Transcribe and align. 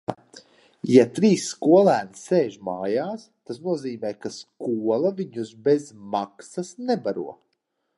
Ja 0.91 1.03
trīs 1.17 1.45
skolēni 1.49 2.17
sēž 2.21 2.57
mājās, 2.71 3.27
tas 3.51 3.63
nozīmē, 3.69 4.15
ka 4.25 4.35
skola 4.41 5.15
viņus 5.23 5.57
bez 5.69 5.97
maksas 6.17 6.77
nebaro... 6.91 7.29